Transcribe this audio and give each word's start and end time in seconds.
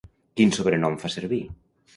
Quin 0.39 0.53
sobrenom 0.55 0.97
fa 1.05 1.15
servir? 1.19 1.43